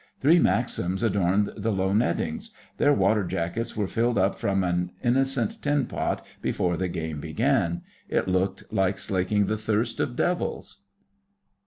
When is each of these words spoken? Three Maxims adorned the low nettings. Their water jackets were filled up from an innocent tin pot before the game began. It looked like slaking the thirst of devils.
Three 0.19 0.39
Maxims 0.39 1.03
adorned 1.03 1.51
the 1.55 1.71
low 1.71 1.93
nettings. 1.93 2.49
Their 2.77 2.91
water 2.91 3.23
jackets 3.23 3.77
were 3.77 3.85
filled 3.87 4.17
up 4.17 4.39
from 4.39 4.63
an 4.63 4.93
innocent 5.03 5.61
tin 5.61 5.85
pot 5.85 6.25
before 6.41 6.75
the 6.75 6.87
game 6.87 7.19
began. 7.19 7.83
It 8.09 8.27
looked 8.27 8.63
like 8.73 8.97
slaking 8.97 9.45
the 9.45 9.59
thirst 9.59 9.99
of 9.99 10.15
devils. 10.15 10.79